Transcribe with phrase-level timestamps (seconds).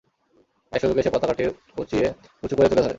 [0.71, 1.43] এক সুযোগে সে পতাকাটি
[1.77, 2.05] উঠিয়ে
[2.43, 2.89] উঁচু করে তুলে ধরে।